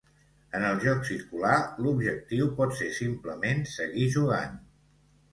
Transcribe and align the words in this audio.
En 0.59 0.63
el 0.67 0.77
joc 0.83 1.01
circular, 1.09 1.57
l'objectiu 1.87 2.47
pot 2.59 2.73
ser 2.79 2.87
simplement 3.01 3.61
seguir 3.73 4.07
jugant. 4.17 4.57